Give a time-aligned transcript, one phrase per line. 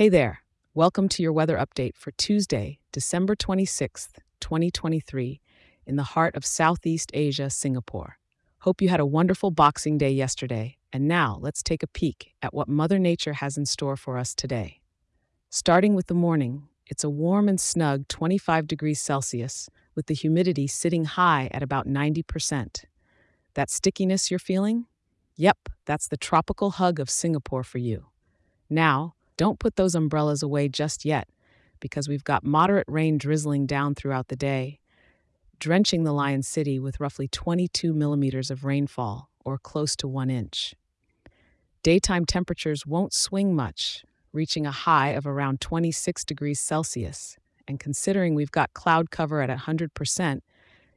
[0.00, 0.40] Hey there.
[0.72, 5.42] Welcome to your weather update for Tuesday, December 26th, 2023,
[5.84, 8.16] in the heart of Southeast Asia, Singapore.
[8.60, 12.54] Hope you had a wonderful Boxing Day yesterday, and now let's take a peek at
[12.54, 14.80] what Mother Nature has in store for us today.
[15.50, 20.66] Starting with the morning, it's a warm and snug 25 degrees Celsius, with the humidity
[20.66, 22.86] sitting high at about 90%.
[23.52, 24.86] That stickiness you're feeling?
[25.36, 28.06] Yep, that's the tropical hug of Singapore for you.
[28.70, 31.26] Now, don't put those umbrellas away just yet,
[31.80, 34.78] because we've got moderate rain drizzling down throughout the day,
[35.58, 40.74] drenching the Lion City with roughly 22 millimeters of rainfall, or close to one inch.
[41.82, 44.04] Daytime temperatures won't swing much,
[44.34, 47.38] reaching a high of around 26 degrees Celsius.
[47.66, 50.40] And considering we've got cloud cover at 100%,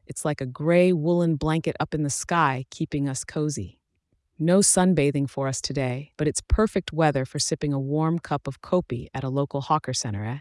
[0.05, 3.79] it's like a gray woolen blanket up in the sky keeping us cozy.
[4.45, 8.61] No sunbathing for us today, but it's perfect weather for sipping a warm cup of
[8.61, 10.39] kopi at a local hawker center, eh?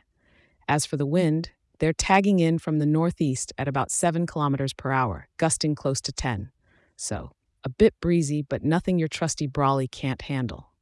[0.66, 4.90] As for the wind, they're tagging in from the northeast at about 7 kilometers per
[4.90, 6.50] hour, gusting close to 10.
[6.96, 7.30] So,
[7.62, 10.72] a bit breezy, but nothing your trusty brolly can't handle.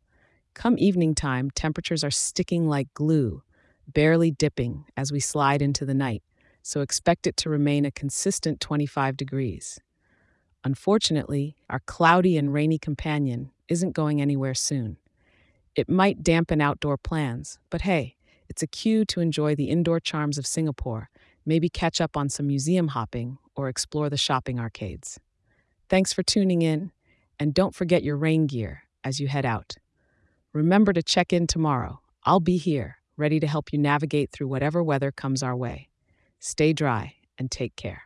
[0.54, 3.42] Come evening time, temperatures are sticking like glue,
[3.86, 6.22] barely dipping as we slide into the night,
[6.62, 9.78] so expect it to remain a consistent 25 degrees.
[10.64, 14.98] Unfortunately, our cloudy and rainy companion isn't going anywhere soon.
[15.74, 18.16] It might dampen outdoor plans, but hey,
[18.48, 21.08] it's a cue to enjoy the indoor charms of Singapore,
[21.46, 25.20] maybe catch up on some museum hopping or explore the shopping arcades.
[25.88, 26.92] Thanks for tuning in,
[27.38, 29.76] and don't forget your rain gear as you head out.
[30.52, 32.00] Remember to check in tomorrow.
[32.24, 35.88] I'll be here, ready to help you navigate through whatever weather comes our way.
[36.40, 38.02] Stay dry and take care.